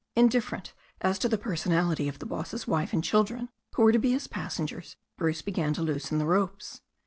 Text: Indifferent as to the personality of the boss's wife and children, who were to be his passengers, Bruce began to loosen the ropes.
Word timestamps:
Indifferent 0.15 0.73
as 1.01 1.19
to 1.19 1.29
the 1.29 1.37
personality 1.37 2.07
of 2.07 2.17
the 2.17 2.25
boss's 2.25 2.65
wife 2.65 2.91
and 2.91 3.03
children, 3.03 3.49
who 3.75 3.83
were 3.83 3.91
to 3.91 3.99
be 3.99 4.13
his 4.13 4.25
passengers, 4.27 4.95
Bruce 5.15 5.43
began 5.43 5.75
to 5.75 5.83
loosen 5.83 6.17
the 6.17 6.25
ropes. 6.25 6.81